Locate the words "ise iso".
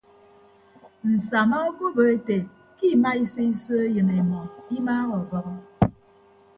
3.23-3.73